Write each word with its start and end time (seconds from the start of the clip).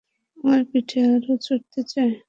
তোমার 0.37 0.61
পিঠে 0.69 0.99
আরও 1.13 1.33
চড়তে 1.45 1.79
চাই। 1.91 2.11